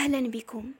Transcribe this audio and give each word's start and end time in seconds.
أهلا 0.00 0.30
بكم. 0.30 0.72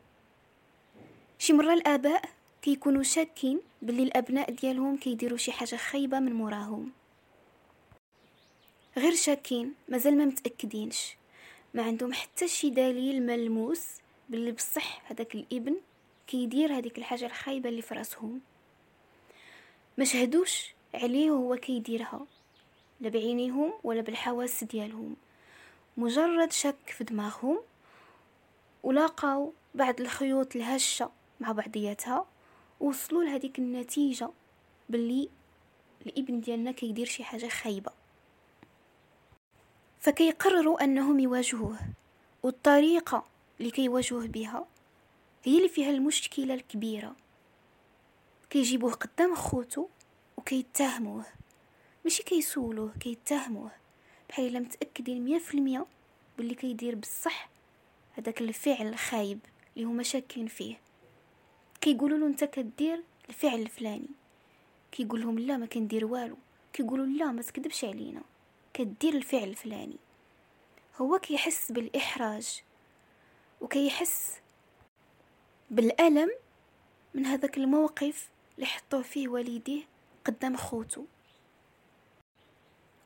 شي 1.39 1.53
مره 1.53 1.75
الاباء 1.75 2.25
كيكونوا 2.63 3.03
شاكين 3.03 3.61
باللي 3.83 4.03
الأبناء 4.03 4.51
ديالهم 4.51 4.97
كيديروا 4.97 5.39
شي 5.39 5.53
حاجة 5.53 5.77
خايبة 5.77 6.21
من 6.21 6.33
موراهم. 6.33 6.93
غير 8.97 9.15
شاكين 9.15 9.75
مازال 9.89 10.19
ما 10.19 10.25
متأكدينش. 10.25 11.17
ما 11.75 11.83
عندهم 11.83 12.13
حتى 12.13 12.49
شي 12.49 12.71
دليل 12.71 13.27
ملموس 13.27 13.87
باللي 14.29 14.53
بصح 14.53 15.03
هذاك 15.11 15.35
الإبن 15.35 15.77
كيدير 16.27 16.79
هذيك 16.79 16.99
الحاجة 16.99 17.27
الخايبة 17.27 17.69
اللي 17.69 17.83
في 17.83 17.95
راسهم. 17.95 18.41
ما 19.99 20.05
شهدوش 20.05 20.75
عليه 20.95 21.31
هو 21.31 21.57
كيديرها 21.57 22.27
لا 23.01 23.09
بعينيهم 23.09 23.73
ولا 23.85 24.01
بالحواس 24.01 24.65
ديالهم. 24.65 25.17
مجرد 25.97 26.53
شك 26.53 26.87
في 26.87 27.05
دماغهم 27.05 27.61
ولاقاو 28.83 29.53
بعض 29.75 30.01
الخيوط 30.01 30.57
الهشة 30.57 31.11
مع 31.41 31.53
بعضياتها 31.53 32.27
وصلوا 32.81 33.25
لهذيك 33.25 33.59
النتيجة 33.59 34.31
باللي 34.89 35.29
الابن 36.07 36.41
ديالنا 36.41 36.73
كيدير 36.73 37.07
شي 37.07 37.25
حاجة 37.25 37.49
خايبة. 37.49 37.93
فكيقرروا 40.01 40.85
أنهم 40.85 41.21
يواجهوه 41.21 41.79
والطريقة 42.43 43.25
اللي 43.61 43.71
كيواجهوه 43.71 44.27
بها 44.27 44.67
هي 45.45 45.57
اللي 45.57 45.69
فيها 45.69 45.91
المشكلة 45.91 46.55
الكبيرة. 46.55 47.17
كيجيبوه 48.51 48.93
قدام 48.93 49.35
خوتو 49.35 49.87
وكيتهموه. 50.37 51.25
ماشي 52.05 52.23
كيسولوه 52.23 52.93
كيتهموه 53.01 53.71
بحال 54.29 54.47
إلا 54.47 54.61
متأكدين 54.61 55.25
مية 55.25 55.39
في 55.39 55.55
المية 55.55 55.87
باللي 56.39 56.55
كيدير 56.55 56.95
بصح 56.95 57.49
هذاك 58.21 58.41
الفعل 58.41 58.87
الخايب 58.87 59.39
اللي 59.77 59.87
هما 59.87 60.03
شاكين 60.03 60.47
فيه. 60.47 60.81
كيقولوا 61.81 62.19
له 62.19 62.27
أنت 62.27 62.45
كدير 62.45 63.03
الفعل 63.29 63.61
الفلاني 63.61 64.09
كيقول 64.93 65.21
لهم 65.21 65.39
لا 65.39 65.57
ما 65.57 65.67
كندير 65.67 66.05
والو 66.05 66.37
كيقولوا 66.73 67.07
لا 67.07 67.33
ما 67.33 67.43
تكذبش 67.43 67.85
علينا 67.85 68.23
كدير 68.75 69.15
الفعل 69.15 69.49
الفلاني. 69.49 69.97
هو 70.97 71.19
كيحس 71.19 71.73
بالإحراج 71.73 72.63
وكيحس 73.61 74.37
بالألم 75.71 76.31
من 77.15 77.27
هذاك 77.27 77.57
الموقف 77.57 78.29
اللي 78.55 78.67
حطوه 78.67 79.03
فيه 79.03 79.29
والديه 79.29 79.83
قدام 80.25 80.57
خوتو 80.57 81.05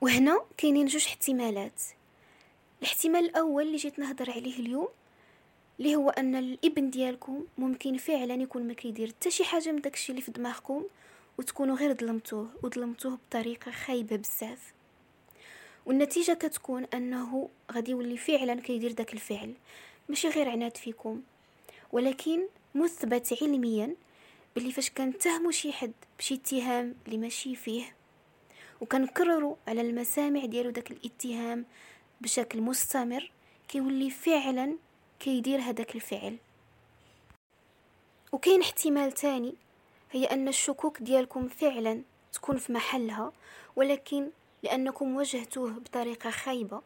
وهنا 0.00 0.44
كاينين 0.56 0.86
جوج 0.86 1.06
احتمالات. 1.06 1.83
الاحتمال 2.83 3.25
الأول 3.25 3.62
اللي 3.62 3.77
جيت 3.77 3.98
نهضر 3.98 4.31
عليه 4.31 4.58
اليوم 4.58 4.88
اللي 5.78 5.97
هو 5.97 6.11
أن 6.11 6.36
الإبن 6.36 6.91
ديالكم 6.91 7.44
ممكن 7.58 7.97
فعلا 7.97 8.34
يكون 8.34 8.67
ما 8.67 8.75
كيدير 8.75 9.08
حتى 9.08 9.30
شي 9.30 9.44
حاجة 9.44 9.72
من 9.72 9.81
داكشي 9.81 10.12
اللي 10.12 10.22
في 10.22 10.31
دماغكم 10.31 10.84
وتكونوا 11.39 11.77
غير 11.77 11.94
ظلمتوه 11.94 12.48
وظلمتوه 12.62 13.19
بطريقة 13.28 13.70
خايبة 13.70 14.16
بزاف. 14.16 14.72
والنتيجة 15.86 16.33
كتكون 16.33 16.84
أنه 16.84 17.48
غادي 17.72 17.91
يولي 17.91 18.16
فعلا 18.16 18.61
كيدير 18.61 18.92
داك 18.92 19.12
الفعل. 19.14 19.55
ماشي 20.08 20.28
غير 20.28 20.48
عناد 20.48 20.77
فيكم. 20.77 21.22
ولكن 21.92 22.41
مثبت 22.75 23.42
علميا 23.42 23.97
باللي 24.55 24.72
فاش 24.72 24.91
كنتهموا 24.91 25.50
شي 25.50 25.72
حد 25.72 25.92
بشي 26.19 26.34
اتهام 26.34 26.94
اللي 27.06 27.19
ماشي 27.19 27.55
فيه 27.55 27.84
وكنكرروا 28.81 29.56
على 29.69 29.81
المسامع 29.81 30.44
ديالو 30.44 30.70
داك 30.70 30.91
الاتهام 30.91 31.64
بشكل 32.20 32.61
مستمر 32.61 33.31
كيولي 33.69 34.11
فعلا 34.11 34.77
كيدير 35.25 35.61
هذاك 35.61 35.94
الفعل. 35.94 36.36
وكاين 38.33 38.61
احتمال 38.61 39.12
تاني 39.12 39.55
هي 40.11 40.25
أن 40.25 40.48
الشكوك 40.48 41.03
ديالكم 41.03 41.48
فعلا 41.48 42.03
تكون 42.33 42.56
في 42.56 42.72
محلها 42.72 43.32
ولكن 43.76 44.31
لأنكم 44.62 45.16
واجهتوه 45.16 45.71
بطريقة 45.71 46.31
خايبة 46.31 46.82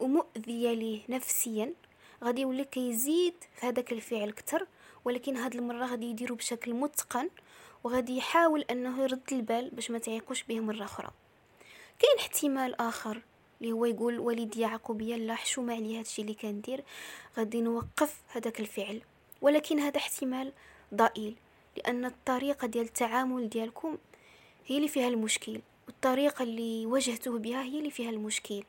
ومؤذية 0.00 0.72
ليه 0.72 1.00
نفسيا 1.08 1.74
غادي 2.24 2.40
يولي 2.40 2.64
كيزيد 2.64 3.34
في 3.54 3.66
هذاك 3.66 3.92
الفعل 3.92 4.30
كتر 4.30 4.66
ولكن 5.04 5.36
هاد 5.36 5.54
المرة 5.54 5.86
غادي 5.86 6.06
يديرو 6.06 6.34
بشكل 6.34 6.74
متقن 6.74 7.30
وغادي 7.84 8.16
يحاول 8.16 8.64
أنه 8.70 9.02
يرد 9.02 9.32
البال 9.32 9.70
باش 9.70 9.90
ما 9.90 9.98
تعيقوش 9.98 10.42
به 10.42 10.60
مرة 10.60 10.84
أخرى. 10.84 11.10
كاين 11.98 12.18
احتمال 12.18 12.80
آخر. 12.80 13.22
اللي 13.60 13.72
هو 13.72 13.84
يقول 13.84 14.18
والدي 14.18 14.60
يعقوبيا 14.60 15.16
لا 15.16 15.34
حشومه 15.34 15.74
عليا 15.74 15.98
هادشي 15.98 16.22
اللي 16.22 16.34
كندير 16.34 16.84
غادي 17.38 17.60
نوقف 17.60 18.22
هذاك 18.28 18.60
الفعل. 18.60 19.00
ولكن 19.42 19.78
هذا 19.78 19.96
احتمال 19.96 20.52
ضئيل 20.94 21.36
لأن 21.76 22.04
الطريقة 22.04 22.66
ديال 22.66 22.84
التعامل 22.84 23.48
ديالكم 23.48 23.98
هي 24.66 24.76
اللي 24.76 24.88
فيها 24.88 25.08
المشكل 25.08 25.60
والطريقة 25.86 26.42
اللي 26.42 26.86
واجهتوه 26.86 27.38
بها 27.38 27.62
هي 27.62 27.78
اللي 27.78 27.90
فيها 27.90 28.10
المشكل. 28.10 28.64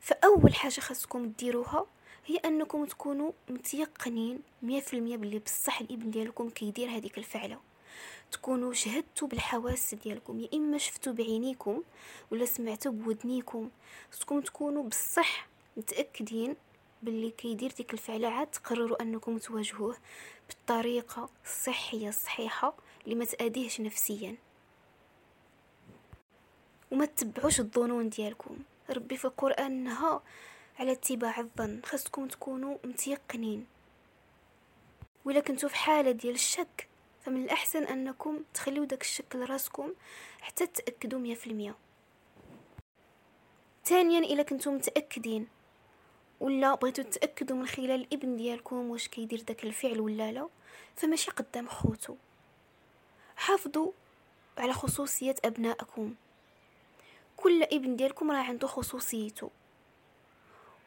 فأول 0.00 0.54
حاجة 0.54 0.80
خاصكم 0.80 1.32
ديروها 1.38 1.86
هي 2.26 2.36
أنكم 2.36 2.84
تكونوا 2.84 3.32
متيقنين 3.48 4.40
مية 4.62 4.80
في 4.80 4.94
المية 4.96 5.16
باللي 5.16 5.38
بصح 5.38 5.80
الإبن 5.80 6.10
ديالكم 6.10 6.50
كيدير 6.50 6.88
هذيك 6.90 7.18
الفعلة. 7.18 7.58
تكونوا 8.32 8.72
شهدتوا 8.72 9.28
بالحواس 9.28 9.94
ديالكم 9.94 10.40
يا 10.40 10.48
إما 10.54 10.78
شفتوا 10.78 11.12
بعينيكم 11.12 11.82
ولا 12.30 12.44
سمعتوا 12.44 12.92
بودنيكم. 12.92 13.70
خصكم 14.12 14.40
تكونوا 14.40 14.82
بصح 14.82 15.48
متأكدين 15.76 16.56
باللي 17.02 17.30
كيدير 17.30 17.72
ديك 17.72 17.92
الفعله 17.92 18.28
عاد 18.28 18.46
تقرروا 18.46 19.02
أنكم 19.02 19.38
تواجهوه 19.38 19.96
بالطريقة 20.48 21.30
الصحية 21.44 22.08
الصحيحة 22.08 22.74
اللي 23.04 23.14
ما 23.14 23.24
تاديهش 23.24 23.80
نفسيا. 23.80 24.36
وما 26.90 27.06
تتبعوش 27.06 27.60
الظنون 27.60 28.08
ديالكم. 28.08 28.58
ربي 28.90 29.16
في 29.16 29.24
القرآن 29.24 29.84
نهى 29.84 30.20
على 30.78 30.92
اتباع 30.92 31.40
الظن. 31.40 31.80
خاصكم 31.84 32.28
تكونوا 32.28 32.78
متيقنين. 32.84 33.66
ولا 35.24 35.40
كنتو 35.40 35.68
في 35.68 35.76
حالة 35.76 36.10
ديال 36.10 36.34
الشك 36.34 36.88
فمن 37.26 37.44
الأحسن 37.44 37.84
أنكم 37.84 38.42
تخليو 38.54 38.84
داك 38.84 39.00
الشك 39.02 39.36
لراسكم 39.36 39.92
حتى 40.40 40.66
تأكدوا 40.66 41.18
مية 41.18 41.34
في 41.34 41.46
المية. 41.46 41.74
ثانيا 43.84 44.18
إلا 44.18 44.42
كنتم 44.42 44.74
متأكدين 44.74 45.48
ولا 46.40 46.74
بغيتو 46.74 47.02
تأكدوا 47.02 47.56
من 47.56 47.66
خلال 47.66 47.90
الإبن 47.90 48.36
ديالكم 48.36 48.90
واش 48.90 49.08
كيدير 49.08 49.40
داك 49.40 49.64
الفعل 49.64 50.00
ولا 50.00 50.32
لا 50.32 50.48
فماشي 50.96 51.30
قدام 51.30 51.68
خوتو 51.68 52.16
حافظوا 53.36 53.92
على 54.58 54.72
خصوصية 54.72 55.34
أبنائكم. 55.44 56.14
كل 57.36 57.62
إبن 57.62 57.96
ديالكم 57.96 58.30
راه 58.30 58.42
عنده 58.42 58.66
خصوصيته. 58.66 59.50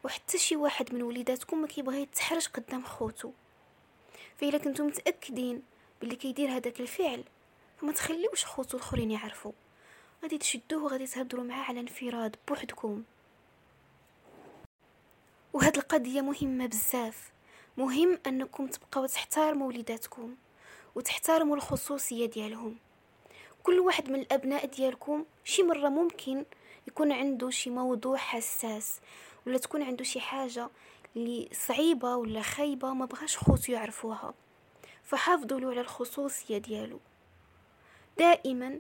وحتى 0.03 0.37
شي 0.37 0.55
واحد 0.55 0.93
من 0.93 1.01
وليداتكم 1.01 1.61
ما 1.61 1.67
كيبغي 1.67 2.01
يتحرج 2.01 2.47
قدام 2.47 2.83
خوتو 2.83 3.31
فإلا 4.37 4.57
كنتم 4.57 4.87
متأكدين 4.87 5.63
باللي 6.01 6.15
كيدير 6.15 6.49
هذاك 6.49 6.79
الفعل. 6.79 7.23
فما 7.81 7.91
تخليوش 7.91 8.45
خوتو 8.45 8.77
الأخرين 8.77 9.11
يعرفوا 9.11 9.51
غادي 10.23 10.37
تشدوه 10.37 10.83
وغادي 10.83 11.07
تهضروا 11.07 11.43
معاه 11.43 11.63
على 11.63 11.79
انفراد 11.79 12.35
بوحدكم. 12.47 13.03
وهاد 15.53 15.77
القضية 15.77 16.21
مهمة 16.21 16.65
بزاف. 16.65 17.31
مهم 17.77 18.19
أنكم 18.27 18.67
تبقاو 18.67 19.05
تحترموا 19.05 19.67
وليداتكم 19.67 20.35
وتحترموا 20.95 21.55
الخصوصية 21.55 22.25
ديالهم. 22.25 22.77
كل 23.63 23.79
واحد 23.79 24.09
من 24.09 24.19
الأبناء 24.19 24.65
ديالكم 24.65 25.25
شي 25.43 25.63
مرة 25.63 25.89
ممكن 25.89 26.45
يكون 26.87 27.11
عنده 27.11 27.49
شي 27.49 27.69
موضوع 27.69 28.17
حساس 28.17 28.99
ولا 29.47 29.57
تكون 29.57 29.81
عنده 29.83 30.03
شي 30.03 30.19
حاجة 30.19 30.69
اللي 31.15 31.49
صعيبة 31.53 32.15
ولا 32.15 32.41
خايبة 32.41 32.93
ما 32.93 33.05
بغاش 33.05 33.37
خوتو 33.37 33.71
يعرفوها. 33.71 34.33
فحافظوا 35.09 35.71
على 35.71 35.81
الخصوصية 35.81 36.57
ديالو. 36.57 36.99
دائما 38.17 38.79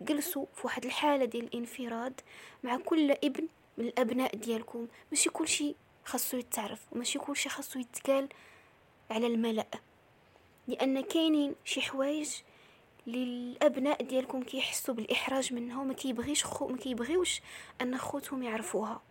جلسوا 0.00 0.46
في 0.54 0.60
واحد 0.66 0.84
الحالة 0.84 1.24
ديال 1.24 1.44
الانفراد 1.44 2.20
مع 2.62 2.76
كل 2.76 3.10
ابن 3.10 3.48
من 3.78 3.84
الأبناء 3.84 4.36
ديالكم. 4.36 4.86
ماشي 5.10 5.30
كل 5.30 5.48
شيء 5.48 5.76
خاصو 6.04 6.36
يتعرف 6.36 6.80
وماشي 6.92 7.18
كل 7.18 7.36
شيء 7.36 7.52
خاصو 7.52 7.78
يتقال 7.78 8.28
على 9.10 9.26
الملأ. 9.26 9.66
لأن 10.68 11.00
كاينين 11.00 11.54
شي 11.64 11.80
حوايج 11.80 12.30
للأبناء 13.06 14.02
ديالكم 14.02 14.42
كيحسوا 14.42 14.94
بالإحراج 14.94 15.52
منها 15.52 15.80
وما 15.80 15.94
كيبغيش 15.94 16.44
خو 16.44 16.68
ما 16.68 16.76
كيبغيوش 16.76 17.40
أن 17.80 17.98
خوتهم 17.98 18.42
يعرفوها. 18.42 19.02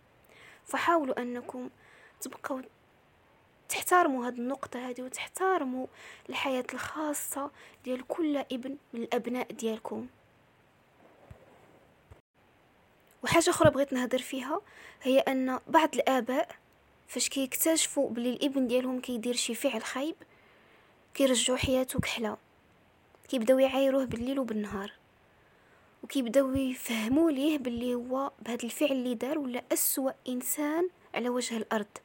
فحاولوا 0.66 1.22
أنكم 1.22 1.70
تبقوا 2.20 2.62
تحترموا 3.68 4.26
هاد 4.26 4.38
النقطة 4.38 4.88
هذه 4.88 5.02
وتحترموا 5.02 5.86
الحياة 6.28 6.64
الخاصة 6.74 7.50
ديال 7.84 8.06
كل 8.06 8.36
ابن 8.36 8.76
من 8.92 9.02
الأبناء 9.02 9.52
ديالكم. 9.52 10.06
وحاجة 13.24 13.50
أخرى 13.50 13.70
بغيت 13.70 13.92
نهضر 13.92 14.18
فيها 14.18 14.60
هي 15.02 15.18
أن 15.18 15.60
بعض 15.66 15.94
الآباء 15.94 16.56
فاش 17.08 17.28
كيكتشفوا 17.28 18.10
بلي 18.10 18.30
الابن 18.30 18.66
ديالهم 18.66 19.00
كيدير 19.00 19.34
شي 19.34 19.54
فعل 19.54 19.82
خايب 19.82 20.14
كيرجعوا 21.14 21.58
حياته 21.58 22.00
كحلة. 22.00 22.36
كيبداو 23.28 23.58
يعايروه 23.58 24.04
بالليل 24.04 24.38
وبالنهار. 24.38 24.92
وكيبداو 26.02 26.54
يفهموا 26.54 27.30
ليه 27.30 27.58
باللي 27.58 27.94
هو 27.94 28.32
بهذا 28.42 28.64
الفعل 28.64 28.92
اللي 28.92 29.14
دار 29.14 29.38
ولا 29.38 29.62
أسوأ 29.72 30.12
إنسان 30.28 30.88
على 31.14 31.28
وجه 31.28 31.56
الأرض. 31.56 31.98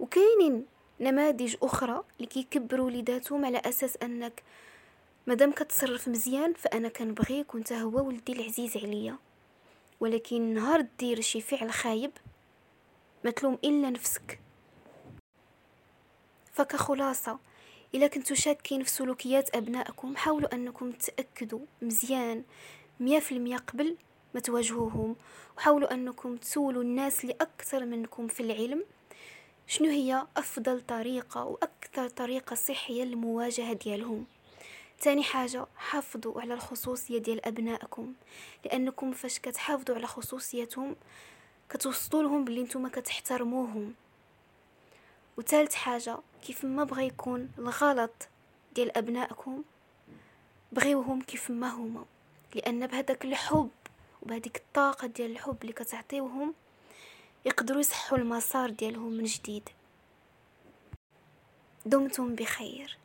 وكاينين 0.00 0.66
نماذج 1.00 1.56
أخرى 1.62 2.04
اللي 2.16 2.26
كيكبروا 2.26 2.86
وليداتهم 2.86 3.44
على 3.44 3.58
أساس 3.58 3.96
أنك 3.96 4.42
مادام 5.26 5.52
كتصرف 5.52 6.08
مزيان 6.08 6.52
فأنا 6.52 6.88
كنبغيك 6.88 7.54
وأنت 7.54 7.72
هو 7.72 8.06
ولدي 8.06 8.32
العزيز 8.32 8.76
عليا. 8.76 9.16
ولكن 10.00 10.54
نهار 10.54 10.86
دير 10.98 11.20
شي 11.20 11.40
فعل 11.40 11.70
خايب 11.70 12.10
ما 13.24 13.30
تلوم 13.30 13.58
إلا 13.64 13.90
نفسك. 13.90 14.40
فكخلاصة 16.52 17.38
إلا 17.94 18.06
كنتو 18.06 18.34
شاكين 18.34 18.82
في 18.82 18.90
سلوكيات 18.90 19.56
أبنائكم 19.56 20.16
حاولوا 20.16 20.54
أنكم 20.54 20.92
تأكدوا 20.92 21.60
مزيان 21.82 22.44
مية 23.00 23.18
في 23.18 23.32
المية 23.32 23.56
قبل 23.56 23.96
ما 24.34 24.40
تواجهوهم 24.40 25.16
وحاولوا 25.56 25.94
أنكم 25.94 26.36
تسولوا 26.36 26.82
الناس 26.82 27.22
اللي 27.24 27.34
أكثر 27.40 27.84
منكم 27.84 28.28
في 28.28 28.40
العلم. 28.40 28.84
شنو 29.70 29.88
هي 29.88 30.26
أفضل 30.36 30.80
طريقة 30.80 31.44
وأكثر 31.44 32.08
طريقة 32.08 32.54
صحية 32.54 33.04
للمواجهة 33.04 33.72
ديالهم؟ 33.72 34.26
تاني 35.00 35.22
حاجة 35.22 35.66
حافظوا 35.76 36.40
على 36.40 36.54
الخصوصية 36.54 37.18
ديال 37.18 37.46
أبنائكم 37.46 38.12
لأنكم 38.64 39.12
فاش 39.12 39.38
كتحافظوا 39.38 39.96
على 39.96 40.06
خصوصيتهم 40.06 40.96
كتوصلوا 41.70 42.22
لهم 42.22 42.44
بلي 42.44 42.62
نتوما 42.62 42.88
كتحترموهم. 42.88 43.94
وثالث 45.36 45.74
حاجة 45.74 46.16
كيف 46.46 46.64
ما 46.64 46.84
بغى 46.84 47.06
يكون 47.06 47.50
الغلط 47.58 48.28
ديال 48.74 48.98
أبنائكم 48.98 49.62
بغيوهم 50.72 51.22
كيف 51.22 51.50
ما 51.50 51.68
هما 51.68 52.04
لأن 52.54 52.86
بهداك 52.86 53.24
الحب 53.24 53.70
وبهديك 54.22 54.56
الطاقة 54.56 55.06
ديال 55.06 55.30
الحب 55.30 55.56
اللي 55.62 55.72
كتعطيوهم 55.72 56.54
يقدروا 57.44 57.80
يصحوا 57.80 58.18
المسار 58.18 58.70
ديالهم 58.70 59.12
من 59.12 59.24
جديد. 59.24 59.68
دمتم 61.86 62.34
بخير. 62.34 62.98